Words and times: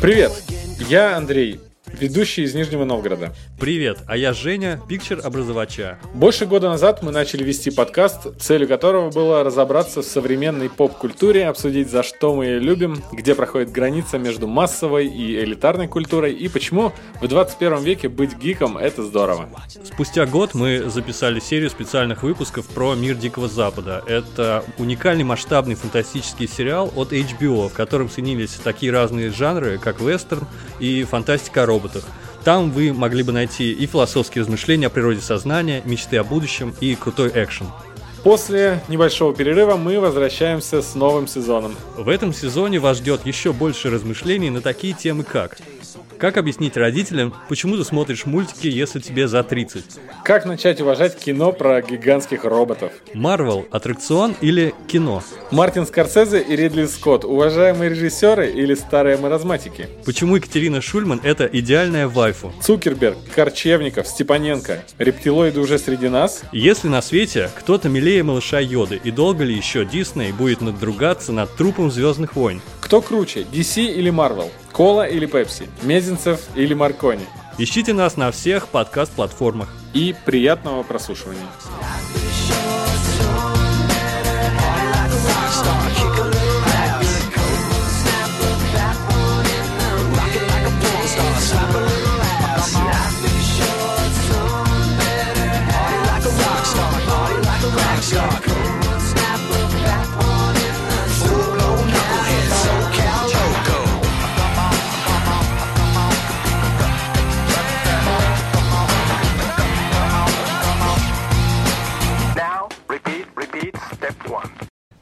Привет, 0.00 0.32
я 0.88 1.14
Андрей, 1.14 1.60
ведущий 1.92 2.42
из 2.42 2.54
Нижнего 2.54 2.84
Новгорода. 2.84 3.34
Привет, 3.58 3.98
а 4.06 4.16
я 4.16 4.32
Женя, 4.32 4.80
пикчер-образовача. 4.88 5.98
Больше 6.14 6.46
года 6.46 6.68
назад 6.68 7.02
мы 7.02 7.12
начали 7.12 7.42
вести 7.42 7.70
подкаст, 7.70 8.40
целью 8.40 8.68
которого 8.68 9.10
было 9.10 9.44
разобраться 9.44 10.02
в 10.02 10.04
современной 10.04 10.70
поп-культуре, 10.70 11.46
обсудить, 11.46 11.90
за 11.90 12.02
что 12.02 12.34
мы 12.34 12.46
ее 12.46 12.58
любим, 12.58 13.02
где 13.12 13.34
проходит 13.34 13.70
граница 13.70 14.18
между 14.18 14.46
массовой 14.46 15.06
и 15.06 15.42
элитарной 15.42 15.88
культурой, 15.88 16.32
и 16.32 16.48
почему 16.48 16.92
в 17.20 17.28
21 17.28 17.82
веке 17.82 18.08
быть 18.08 18.36
гиком– 18.36 18.76
это 18.78 19.02
здорово. 19.02 19.48
Спустя 19.84 20.26
год 20.26 20.54
мы 20.54 20.84
записали 20.88 21.40
серию 21.40 21.70
специальных 21.70 22.22
выпусков 22.22 22.66
про 22.66 22.94
мир 22.94 23.16
Дикого 23.16 23.48
Запада. 23.48 24.02
Это 24.06 24.64
уникальный 24.78 25.24
масштабный 25.24 25.74
фантастический 25.74 26.48
сериал 26.48 26.92
от 26.96 27.12
HBO, 27.12 27.68
в 27.68 27.72
котором 27.72 28.08
соединились 28.08 28.52
такие 28.62 28.92
разные 28.92 29.30
жанры, 29.30 29.78
как 29.78 30.00
вестерн 30.00 30.46
и 30.78 31.04
фантастика 31.04 31.62
о 31.62 31.66
роботах– 31.80 32.04
там 32.44 32.70
вы 32.70 32.92
могли 32.92 33.22
бы 33.22 33.32
найти 33.32 33.72
и 33.72 33.86
философские 33.86 34.42
размышления 34.42 34.86
о 34.86 34.90
природе 34.90 35.20
сознания, 35.20 35.82
мечты 35.84 36.16
о 36.16 36.24
будущем 36.24 36.74
и 36.80 36.94
крутой 36.94 37.30
экшен. 37.34 37.66
После 38.22 38.82
небольшого 38.88 39.34
перерыва 39.34 39.76
мы 39.76 39.98
возвращаемся 39.98 40.82
с 40.82 40.94
новым 40.94 41.26
сезоном. 41.26 41.74
В 41.96 42.08
этом 42.08 42.32
сезоне 42.32 42.78
вас 42.78 42.98
ждет 42.98 43.26
еще 43.26 43.52
больше 43.52 43.90
размышлений 43.90 44.50
на 44.50 44.60
такие 44.60 44.94
темы, 44.94 45.24
как 45.24 45.58
как 46.20 46.36
объяснить 46.36 46.76
родителям, 46.76 47.34
почему 47.48 47.76
ты 47.76 47.84
смотришь 47.84 48.26
мультики, 48.26 48.66
если 48.66 49.00
тебе 49.00 49.26
за 49.26 49.42
30? 49.42 49.84
Как 50.22 50.44
начать 50.44 50.80
уважать 50.80 51.18
кино 51.18 51.50
про 51.50 51.80
гигантских 51.80 52.44
роботов? 52.44 52.92
Марвел– 53.14 53.66
аттракцион 53.70 54.36
или 54.42 54.74
кино? 54.86 55.22
Мартин 55.50 55.86
Скорсезе 55.86 56.40
и 56.42 56.54
Ридли 56.54 56.84
Скотт– 56.84 57.24
уважаемые 57.26 57.88
режиссеры 57.88 58.50
или 58.50 58.74
старые 58.74 59.16
маразматики? 59.16 59.88
Почему 60.04 60.36
Екатерина 60.36 60.82
Шульман– 60.82 61.20
это 61.24 61.46
идеальная 61.46 62.06
вайфу? 62.06 62.52
Цукерберг, 62.62 63.16
Корчевников, 63.34 64.06
Степаненко– 64.06 64.84
рептилоиды 64.98 65.58
уже 65.58 65.78
среди 65.78 66.08
нас? 66.08 66.42
Если 66.52 66.88
на 66.88 67.00
свете 67.00 67.50
кто-то 67.58 67.88
милее 67.88 68.22
малыша 68.22 68.60
Йоды, 68.60 69.00
и 69.02 69.10
долго 69.10 69.44
ли 69.44 69.54
еще 69.54 69.86
Дисней 69.86 70.32
будет 70.32 70.60
надругаться 70.60 71.32
над 71.32 71.56
трупом 71.56 71.90
Звездных 71.90 72.36
войн? 72.36 72.60
Кто 72.82 73.00
круче, 73.00 73.46
DC 73.50 73.84
или 73.84 74.12
Marvel? 74.12 74.50
Кола 74.80 75.06
или 75.06 75.26
Пепси? 75.26 75.68
Мезенцев 75.82 76.40
или 76.54 76.72
Маркони? 76.72 77.26
Ищите 77.58 77.92
нас 77.92 78.16
на 78.16 78.30
всех 78.30 78.68
подкаст-платформах. 78.68 79.68
И 79.92 80.14
приятного 80.24 80.82
прослушивания. 80.84 81.42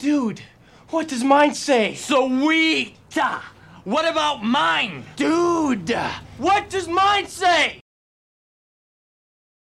Dude, 0.00 0.40
what 0.88 1.08
does 1.08 1.22
mine 1.22 1.52
say? 1.54 1.94
Sweet! 1.94 2.96
What 3.84 4.08
about 4.08 4.42
mine? 4.42 5.04
Dude, 5.16 5.94
what 6.38 6.70
does 6.70 6.88
mine 6.88 7.26
say? 7.26 7.82